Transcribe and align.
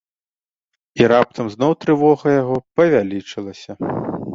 І 1.01 1.11
раптам 1.11 1.45
зноў 1.57 1.71
трывога 1.85 2.27
яго 2.41 2.55
павялічылася. 2.79 3.71